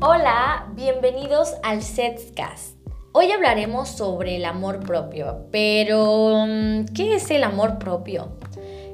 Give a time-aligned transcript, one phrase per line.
[0.00, 2.76] Hola, bienvenidos al Setscast.
[3.10, 8.38] Hoy hablaremos sobre el amor propio, pero mm, ¿qué es el amor propio?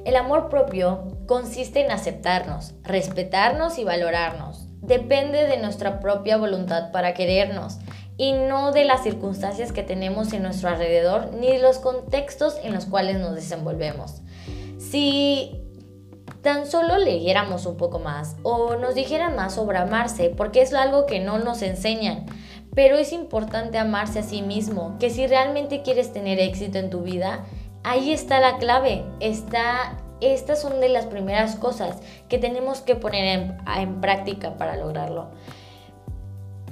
[0.07, 4.67] El amor propio consiste en aceptarnos, respetarnos y valorarnos.
[4.81, 7.81] Depende de nuestra propia voluntad para querernos
[8.17, 12.73] y no de las circunstancias que tenemos en nuestro alrededor ni de los contextos en
[12.73, 14.23] los cuales nos desenvolvemos.
[14.79, 15.64] Si
[16.45, 21.07] tan solo leyéramos un poco más o nos dijeran más sobre amarse, porque es algo
[21.07, 22.27] que no nos enseñan.
[22.75, 27.01] Pero es importante amarse a sí mismo, que si realmente quieres tener éxito en tu
[27.01, 27.47] vida,
[27.83, 33.57] ahí está la clave, está, estas son de las primeras cosas que tenemos que poner
[33.79, 35.31] en, práctica para lograrlo.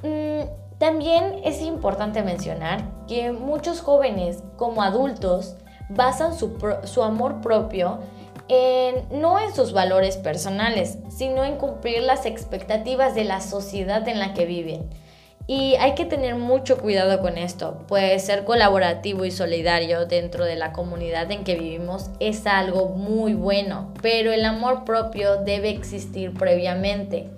[0.02, 0.48] Mm,
[0.78, 5.56] también es importante mencionar que muchos jóvenes como adultos
[5.88, 8.00] basan su, su amor propio
[9.10, 14.34] no en sus valores personales, sino en cumplir las expectativas de la sociedad en la
[14.34, 14.88] que viven.
[15.46, 20.54] Y hay que tener mucho cuidado con esto, pues ser colaborativo y solidario dentro de
[20.54, 26.32] la comunidad en que vivimos es algo muy bueno, pero el amor propio debe existir
[26.32, 27.28] previamente.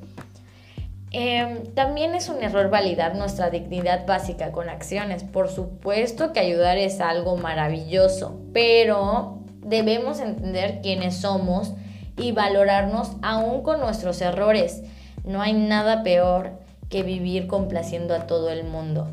[1.12, 5.22] Em, también es un error validar nuestra dignidad básica con acciones.
[5.22, 11.74] Por supuesto que ayudar es algo maravilloso, pero debemos entender quiénes somos
[12.16, 14.82] y valorarnos aún con nuestros errores.
[15.24, 16.52] No hay nada peor
[16.88, 19.08] que vivir complaciendo a todo el mundo.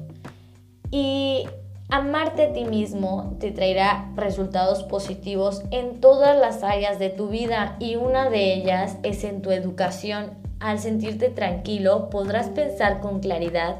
[0.91, 1.47] Y
[1.89, 7.75] amarte a ti mismo te traerá resultados positivos en todas las áreas de tu vida
[7.79, 10.31] y una de ellas es en tu educación.
[10.59, 13.77] Al sentirte tranquilo podrás pensar con claridad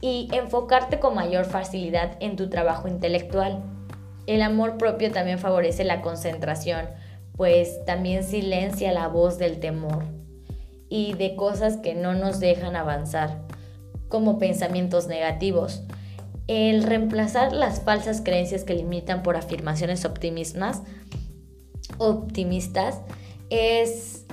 [0.00, 3.62] y enfocarte con mayor facilidad en tu trabajo intelectual.
[4.26, 6.86] El amor propio también favorece la concentración,
[7.36, 10.04] pues también silencia la voz del temor
[10.88, 13.42] y de cosas que no nos dejan avanzar,
[14.08, 15.82] como pensamientos negativos.
[16.48, 20.82] El reemplazar las falsas creencias que limitan por afirmaciones optimistas,
[21.98, 23.00] optimistas
[23.50, 24.24] es...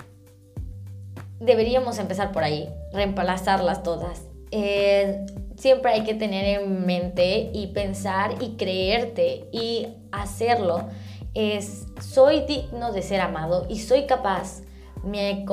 [1.39, 4.21] Deberíamos empezar por ahí, reemplazarlas todas.
[4.51, 5.25] Eh,
[5.63, 10.89] siempre hay que tener en mente y pensar y creerte y hacerlo.
[11.33, 14.61] Es, soy digno de ser amado y soy capaz.
[15.05, 15.45] Me,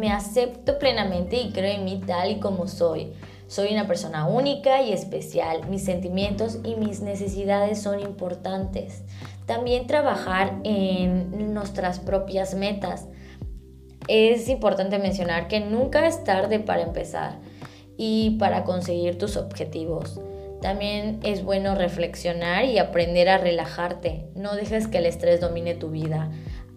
[0.00, 3.12] me acepto plenamente y creo en mí tal y como soy.
[3.46, 5.68] Soy una persona única y especial.
[5.68, 9.02] Mis sentimientos y mis necesidades son importantes.
[9.44, 13.06] También trabajar en nuestras propias metas.
[14.08, 17.38] Es importante mencionar que nunca es tarde para empezar
[17.98, 20.18] y para conseguir tus objetivos.
[20.62, 24.24] También es bueno reflexionar y aprender a relajarte.
[24.34, 26.30] No dejes que el estrés domine tu vida.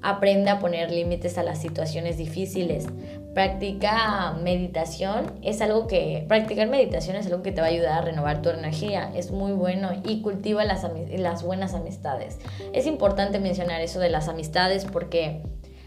[0.03, 2.87] Aprende a poner límites a las situaciones difíciles.
[3.33, 5.33] Practica meditación.
[5.43, 8.49] Es algo que practicar meditación es algo que te va a ayudar a renovar tu
[8.49, 9.11] energía.
[9.15, 10.85] Es muy bueno y cultiva las,
[11.17, 12.39] las buenas amistades.
[12.73, 15.41] Es importante mencionar eso de las amistades porque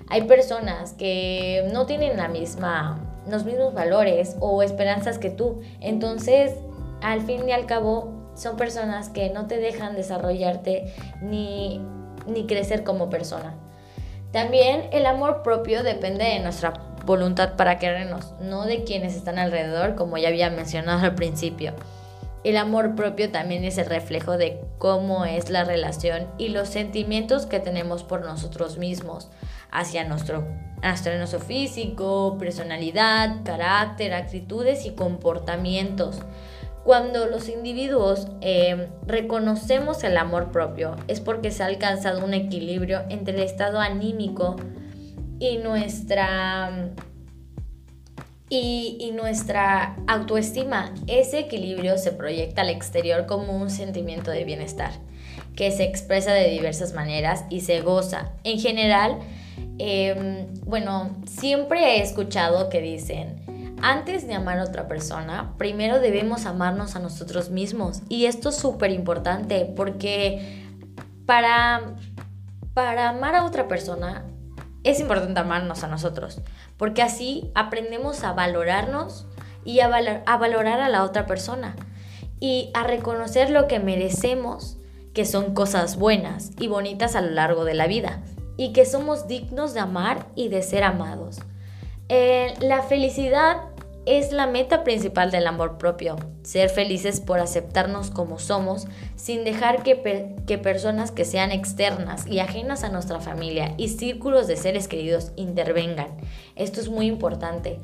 [0.08, 5.60] hay personas que no tienen la misma los mismos valores o esperanzas que tú.
[5.80, 6.52] Entonces,
[7.02, 10.92] al fin y al cabo, son personas que no te dejan desarrollarte
[11.22, 11.80] ni,
[12.26, 13.54] ni crecer como persona.
[14.32, 16.72] También el amor propio depende de nuestra
[17.06, 21.72] voluntad para querernos, no de quienes están alrededor, como ya había mencionado al principio.
[22.42, 27.46] El amor propio también es el reflejo de cómo es la relación y los sentimientos
[27.46, 29.30] que tenemos por nosotros mismos
[29.74, 30.46] hacia nuestro,
[30.82, 36.20] nuestro físico, personalidad, carácter, actitudes y comportamientos.
[36.84, 43.02] Cuando los individuos em, reconocemos el amor propio es porque se ha alcanzado un equilibrio
[43.08, 44.56] entre el estado anímico
[45.38, 46.92] y nuestra
[48.50, 50.94] y, nuestra autoestima.
[51.06, 54.92] Ese equilibrio se proyecta al exterior como un sentimiento de bienestar,
[55.56, 58.32] que se expresa de diversas maneras y se goza.
[58.44, 59.18] En general,
[59.78, 63.44] em, bueno, siempre he escuchado que dicen,
[63.82, 68.00] antes de amar a otra persona, primero debemos amarnos a nosotros mismos.
[68.08, 70.64] Y esto es súper importante porque
[71.26, 71.96] para,
[72.72, 74.24] para amar a otra persona
[74.84, 76.40] es importante amarnos a nosotros,
[76.76, 79.26] porque así aprendemos a valorarnos
[79.64, 81.74] y a, a, valorar a la otra persona
[82.38, 84.76] y a reconocer lo que merecemos,
[85.14, 88.22] que son cosas buenas y bonitas a lo largo de la vida,
[88.56, 91.40] y que somos dignos de amar y de ser amados.
[92.08, 93.62] Eh, la felicidad
[94.06, 98.86] es la meta principal del amor propio, ser felices por aceptarnos como somos
[99.16, 99.96] sin dejar que,
[100.58, 106.08] personas que sean externas y ajenas a nuestra familia y círculos de seres queridos intervengan.
[106.54, 107.80] Esto es muy importante.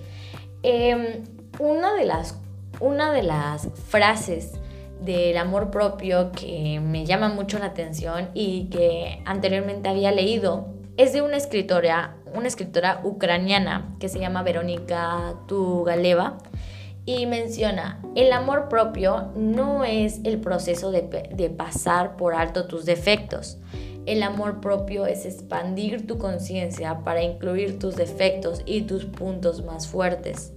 [0.62, 1.24] Em,
[1.58, 2.36] una de las
[2.80, 4.52] una de las frases
[5.00, 11.12] del amor propio que me llama mucho la atención y que anteriormente había leído es
[11.12, 16.38] de una escritora, una escritora ucraniana que se llama Verónica Tugaleva
[17.06, 21.02] y menciona, el amor propio no es el proceso de,
[21.34, 23.58] de pasar por alto tus defectos.
[24.06, 29.88] El amor propio es expandir tu conciencia para incluir tus defectos y tus puntos más
[29.88, 30.52] fuertes.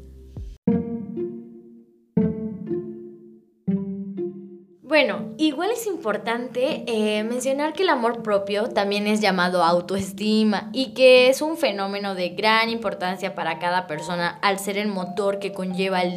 [4.94, 10.94] Bueno, igual es importante eh, mencionar que el amor propio también es llamado autoestima y
[10.94, 15.51] que es un fenómeno de gran importancia para cada persona al ser el motor que
[15.51, 16.16] conlleva el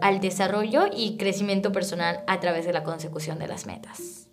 [0.00, 4.26] al desarrollo y crecimiento personal a través de la consecución de las metas.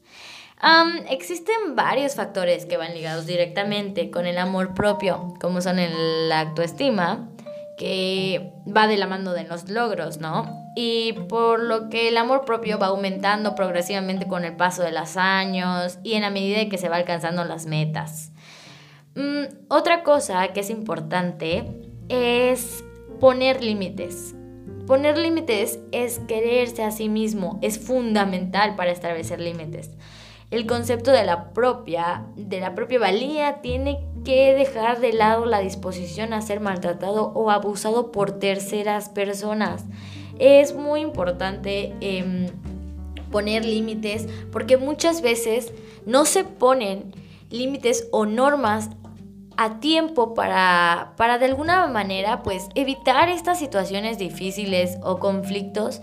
[1.09, 5.79] existen varios factores que van ligados directamente con el amor propio, como son
[6.29, 7.27] la autoestima,
[7.81, 10.61] que va de la mano de los logros, ¿no?
[10.75, 15.17] y por lo que el amor propio va aumentando progresivamente con el paso de los
[15.17, 18.31] años y en la medida que se va alcanzando las metas.
[19.15, 21.65] Mm, otra cosa que es importante
[22.07, 22.83] es
[23.19, 24.35] poner límites.
[24.87, 29.91] Poner límites es quererse a sí mismo, es fundamental para establecer límites.
[30.51, 35.59] El concepto de la propia, de la propia valía tiene que dejar de lado la
[35.59, 39.85] disposición a ser maltratado o abusado por terceras personas.
[40.39, 42.47] Es muy importante em,
[43.31, 45.71] poner límites porque muchas veces
[46.05, 47.15] no se ponen
[47.49, 48.89] límites o normas
[49.55, 56.01] a tiempo para, para de alguna manera pues evitar estas situaciones difíciles o conflictos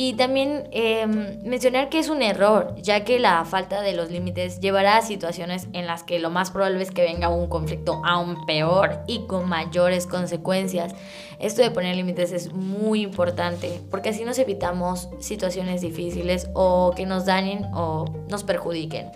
[0.00, 4.60] y también em, mencionar que es un error, ya que la falta de los límites
[4.60, 8.46] llevará a situaciones en las que lo más probable es que venga un conflicto aún
[8.46, 10.94] peor y con mayores consecuencias.
[11.40, 17.04] Esto de poner límites es muy importante, porque así nos evitamos situaciones difíciles o que
[17.04, 19.10] nos dañen o nos perjudiquen.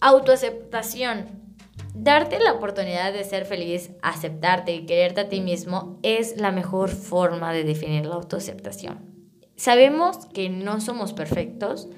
[0.00, 1.46] Autoaceptación.
[1.94, 6.90] Darte la oportunidad de ser feliz, aceptarte y quererte a ti mismo es la mejor
[6.90, 9.15] forma de definir la autoaceptación.
[9.56, 11.88] Sabemos que no somos perfectos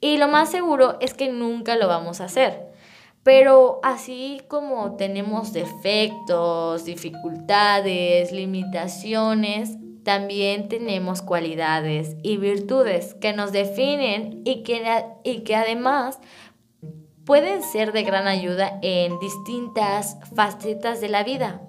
[0.00, 2.66] y lo más seguro es que nunca lo vamos a hacer.
[3.22, 14.42] Pero así como tenemos defectos, dificultades, limitaciones, también tenemos cualidades y virtudes que nos definen
[14.44, 16.20] y que, además
[17.24, 21.60] pueden ser de gran ayuda en distintas facetas de la vida.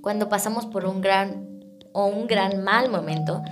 [0.00, 1.53] cuando pasamos por un gran
[1.94, 3.42] o un gran mal momento,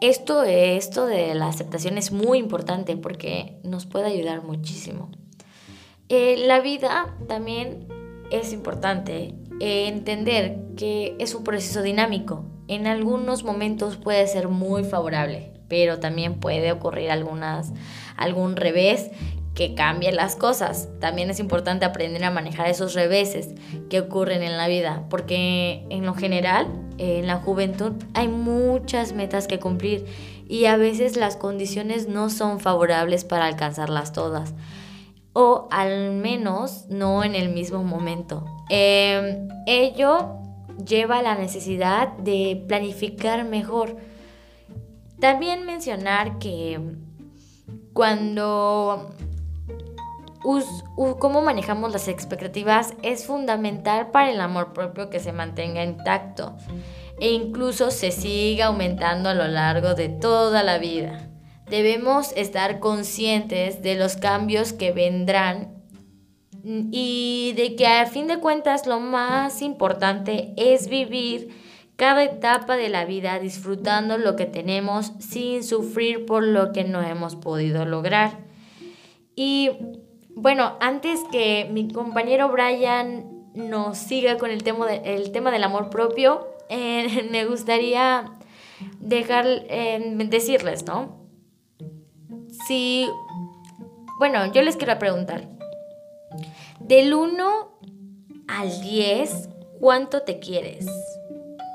[0.00, 5.10] esto, esto de la aceptación es muy importante porque nos puede ayudar muchísimo.
[6.08, 7.88] Eh, la vida también
[8.30, 12.44] es importante eh, entender que es un proceso dinámico.
[12.68, 17.72] En algunos momentos puede ser muy favorable, pero también puede ocurrir algunas,
[18.16, 19.10] algún revés
[19.54, 20.88] que cambie las cosas.
[21.00, 23.50] También es importante aprender a manejar esos reveses
[23.90, 26.68] que ocurren en la vida, porque en lo general,
[26.98, 30.06] en la juventud, hay muchas metas que cumplir
[30.48, 34.54] y a veces las condiciones no son favorables para alcanzarlas todas,
[35.32, 38.44] o al menos no en el mismo momento.
[38.68, 40.36] Em, ello
[40.86, 43.96] lleva a la necesidad de planificar mejor.
[45.20, 46.80] También mencionar que
[47.92, 49.10] cuando
[51.18, 56.56] cómo manejamos las expectativas es fundamental para el amor propio que se mantenga intacto
[57.20, 61.28] e incluso se siga aumentando a lo largo de toda la vida.
[61.70, 65.82] Debemos estar conscientes de los cambios que vendrán
[66.64, 71.48] y de que a fin de cuentas lo más importante es vivir
[71.96, 77.02] cada etapa de la vida disfrutando lo que tenemos sin sufrir por lo que no
[77.02, 78.38] hemos podido lograr.
[79.36, 79.70] Y
[80.34, 84.86] bueno, antes que mi compañero Brian nos siga con el tema,
[85.32, 88.32] tema del amor propio, eh, me gustaría
[89.00, 91.20] dejar, eh, decirles, ¿no?
[92.66, 93.08] Si,
[94.18, 95.48] bueno, yo les quiero preguntar,
[96.80, 97.78] del 1
[98.48, 99.48] al 10,
[99.80, 100.86] ¿cuánto te quieres?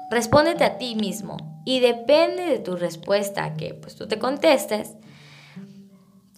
[0.10, 4.96] Respóndete a ti mismo y depende de tu respuesta que pues tú te contestes,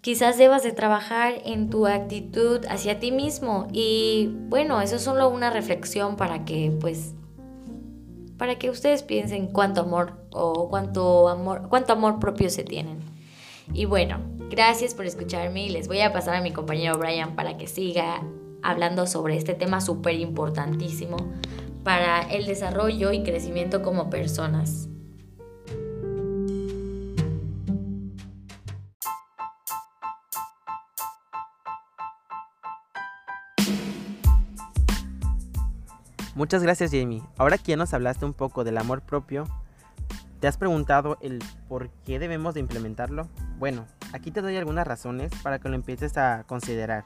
[0.09, 5.29] Quizás debas de trabajar en tu actitud hacia ti mismo y bueno, eso es solo
[5.29, 7.13] una reflexión para que pues
[8.35, 12.97] para que ustedes piensen cuánto amor o cuánto amor cuánto amor propio se tienen.
[13.71, 14.17] Y bueno,
[14.49, 18.23] gracias por escucharme y les voy a pasar a mi compañero Brian para que siga
[18.63, 21.17] hablando sobre este tema súper importantísimo
[21.83, 24.89] para el desarrollo y crecimiento como personas.
[36.39, 37.21] Muchas gracias Jamie.
[37.37, 39.43] Ahora que nos hablaste un poco del amor propio,
[40.39, 43.27] ¿te has preguntado el por qué debemos de implementarlo?
[43.57, 47.03] Bueno, aquí te doy algunas razones para que lo empieces a considerar.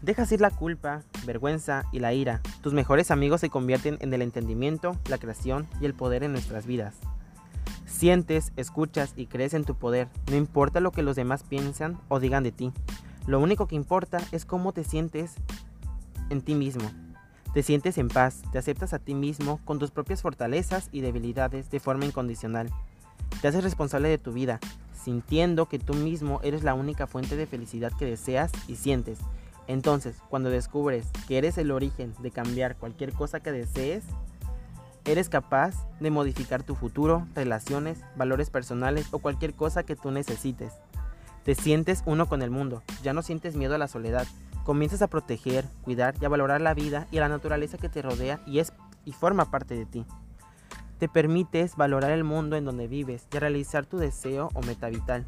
[0.00, 2.40] Dejas ir la culpa, vergüenza y la ira.
[2.62, 6.66] Tus mejores amigos se convierten en el entendimiento, la creación y el poder en nuestras
[6.66, 6.94] vidas.
[7.84, 12.20] Sientes, escuchas y crees en tu poder, no importa lo que los demás piensan o
[12.20, 12.72] digan de ti.
[13.26, 15.34] Lo único que importa es cómo te sientes
[16.28, 16.88] en ti mismo.
[17.52, 21.68] Te sientes en paz, te aceptas a ti mismo con tus propias fortalezas y debilidades
[21.68, 22.70] de forma incondicional.
[23.42, 24.60] Te haces responsable de tu vida,
[24.92, 29.18] sintiendo que tú mismo eres la única fuente de felicidad que deseas y sientes.
[29.66, 34.04] Entonces, cuando descubres que eres el origen de cambiar cualquier cosa que desees,
[35.04, 40.74] eres capaz de modificar tu futuro, relaciones, valores personales o cualquier cosa que tú necesites.
[41.44, 44.26] Te sientes uno con el mundo, ya no sientes miedo a la soledad,
[44.70, 48.38] comienzas a proteger, cuidar y a valorar la vida y la naturaleza que te rodea
[48.46, 48.72] y es
[49.04, 50.06] y forma parte de ti.
[51.00, 55.26] Te permites valorar el mundo en donde vives y realizar tu deseo o meta vital.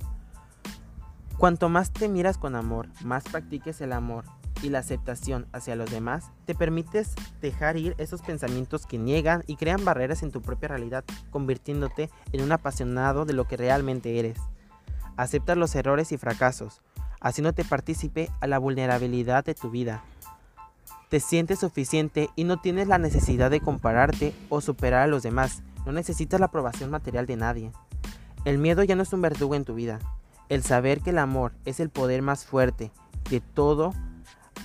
[1.38, 4.26] Cuanto más te miras con amor, más practiques el amor
[4.62, 9.56] y la aceptación hacia los demás, te permites dejar ir esos pensamientos que niegan y
[9.56, 14.38] crean barreras en tu propia realidad, convirtiéndote en un apasionado de lo que realmente eres.
[15.16, 16.80] Aceptas los errores y fracasos,
[17.22, 20.02] haciéndote partícipe a la vulnerabilidad de tu vida.
[21.08, 25.62] Te sientes suficiente y no tienes la necesidad de compararte o superar a los demás.
[25.86, 27.72] No necesitas la aprobación material de nadie.
[28.44, 29.98] El miedo ya no es un verdugo en tu vida.
[30.48, 32.90] El saber que el amor es el poder más fuerte
[33.30, 33.92] de todo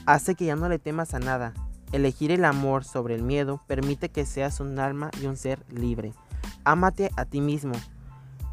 [0.05, 1.53] hace que ya no le temas a nada.
[1.91, 6.13] Elegir el amor sobre el miedo permite que seas un alma y un ser libre.
[6.63, 7.73] Ámate a ti mismo,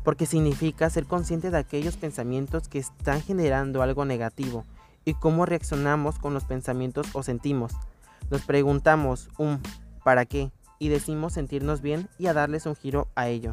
[0.04, 4.64] porque significa ser consciente de aquellos pensamientos que están generando algo negativo
[5.04, 7.72] y cómo reaccionamos con los pensamientos o sentimos.
[8.30, 9.60] Nos preguntamos un
[10.04, 10.52] ¿para qué?
[10.78, 13.52] y decimos sentirnos bien y a darles un giro a ello.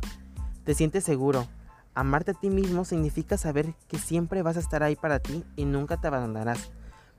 [0.66, 1.48] Te sientes seguro.
[1.94, 5.66] Amarte a ti mismo significa saber que siempre vas a estar ahí para ti y
[5.66, 6.72] nunca te abandonarás.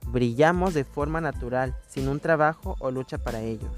[0.06, 3.70] Brillamos de forma natural, sin un trabajo o lucha para ellos.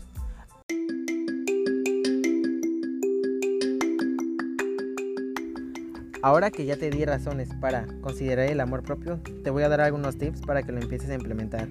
[6.25, 9.83] Ahora que ya te di razones para considerar el amor propio, te voy a dar
[9.83, 11.69] algunos tips para que lo empieces a implementar.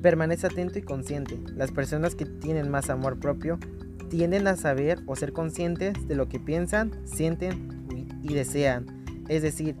[0.00, 1.38] Permanece atento y consciente.
[1.54, 3.58] Las personas que tienen más amor propio
[4.08, 7.84] tienden a saber o ser conscientes de lo que piensan, sienten
[8.22, 8.86] y desean.
[9.28, 9.76] Es decir,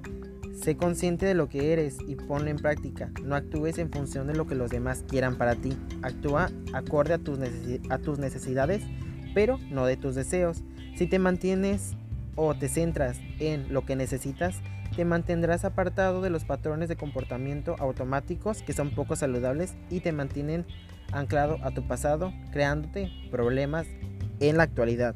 [0.52, 3.10] sé consciente de lo que eres y ponlo en práctica.
[3.24, 5.74] No actúes en función de lo que los demás quieran para ti.
[6.02, 7.38] Actúa acorde a tus,
[8.18, 8.82] necesidades,
[9.32, 10.62] pero no de tus deseos.
[10.96, 11.96] Si te mantienes
[12.34, 14.56] o te centras en lo que necesitas,
[14.94, 20.12] te mantendrás apartado de los patrones de comportamiento automáticos que son poco saludables y te
[20.12, 20.66] mantienen
[21.12, 23.86] anclado a tu pasado, creándote problemas
[24.40, 25.14] en la actualidad.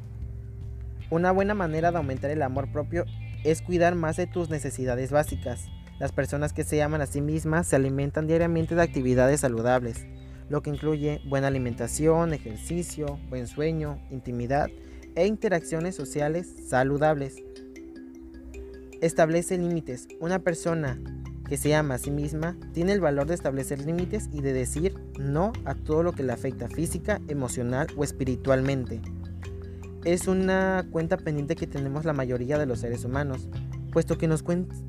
[1.09, 3.05] Una buena manera de aumentar el amor propio
[3.43, 5.67] es cuidar más de tus necesidades básicas.
[5.99, 10.05] Las personas que se aman a sí mismas se alimentan diariamente de actividades saludables,
[10.49, 14.69] lo que incluye buena alimentación, ejercicio, buen sueño, intimidad
[15.15, 17.43] e interacciones sociales saludables.
[19.01, 20.07] Establece límites.
[20.19, 20.99] Una persona
[21.47, 24.95] que se ama a sí misma tiene el valor de establecer límites y de decir
[25.19, 29.01] no a todo lo que le afecta física, emocional o espiritualmente.
[30.03, 33.47] Es una cuenta pendiente que tenemos la mayoría de los seres humanos,
[33.91, 34.43] puesto que nos,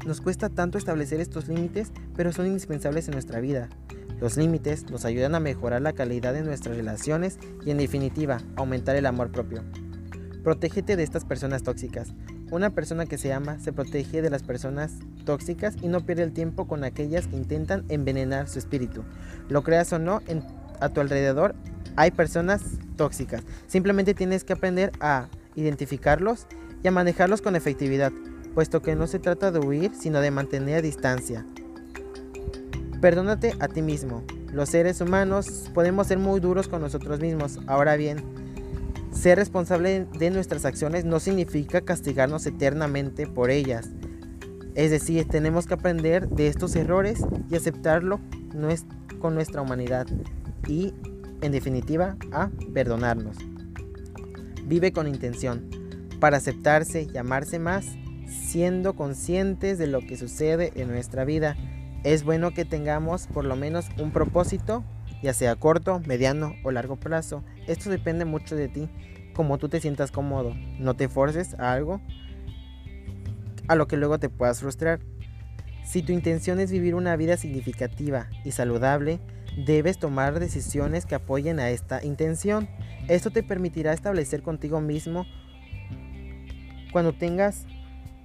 [0.06, 3.68] nos cuesta tanto establecer estos límites, pero son indispensables en nuestra vida.
[4.20, 8.96] Los límites nos ayudan a mejorar la calidad de nuestras relaciones y en definitiva aumentar
[8.96, 9.62] el amor propio.
[10.46, 12.12] Protégete de estas personas tóxicas.
[12.52, 14.92] Una persona que se ama se protege de las personas
[15.24, 19.02] tóxicas y no pierde el tiempo con aquellas que intentan envenenar su espíritu.
[19.48, 20.22] Lo creas o no,
[20.78, 21.56] a tu alrededor
[21.96, 22.62] hay personas
[22.94, 23.42] tóxicas.
[23.66, 25.26] Simplemente tienes que aprender a
[25.56, 26.46] identificarlos
[26.80, 28.12] y a manejarlos con efectividad,
[28.54, 31.44] puesto que no se trata de huir, sino de mantener distancia.
[33.00, 34.22] Perdónate a ti mismo.
[34.52, 37.58] Los seres humanos podemos ser muy duros con nosotros mismos.
[37.66, 38.45] Ahora bien,
[39.16, 43.88] ser responsable de nuestras acciones no significa castigarnos eternamente por ellas.
[44.74, 48.20] Es decir, tenemos que aprender de estos errores y aceptarlo
[49.18, 50.06] con nuestra humanidad
[50.68, 50.92] y,
[51.40, 53.38] en definitiva, a perdonarnos.
[54.64, 55.68] Vive con intención
[56.20, 57.86] para aceptarse y amarse más,
[58.26, 61.56] siendo conscientes de lo que sucede en nuestra vida.
[62.04, 64.84] Es bueno que tengamos por lo menos un propósito
[65.22, 67.42] ya sea corto, mediano o largo plazo.
[67.66, 68.88] Esto depende mucho de ti,
[69.34, 70.54] como tú te sientas cómodo.
[70.78, 72.00] No te forces a algo
[73.68, 75.00] a lo que luego te puedas frustrar.
[75.84, 79.20] Si tu intención es vivir una vida significativa y saludable,
[79.56, 82.68] Debes tomar decisiones que apoyen a esta intención.
[83.08, 85.24] Esto te permitirá establecer contigo mismo
[86.92, 87.66] cuando tengas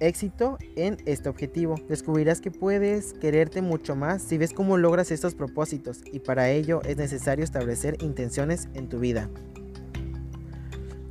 [0.00, 1.76] éxito en este objetivo.
[1.88, 6.82] Descubrirás que puedes quererte mucho más si ves cómo logras estos propósitos y para ello
[6.84, 9.28] es necesario establecer intenciones en tu vida.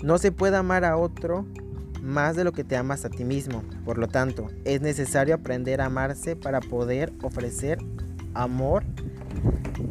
[0.03, 1.45] No se puede amar a otro
[2.01, 3.63] más de lo que te amas a ti mismo.
[3.85, 7.79] Por lo tanto, es necesario aprender a amarse para poder ofrecer
[8.33, 8.83] amor,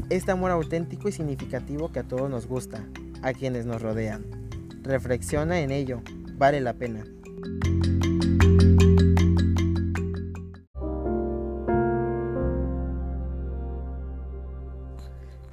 [0.09, 2.85] este amor auténtico y significativo que a todos nos gusta,
[3.23, 4.25] a quienes nos rodean.
[4.83, 6.03] Reflexiona en ello,
[6.37, 7.05] vale la pena.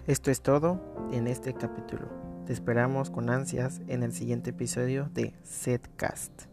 [0.08, 0.80] Esto es todo
[1.12, 2.08] en este capítulo.
[2.46, 6.44] Te esperamos con ansias en el siguiente episodio de Setcast.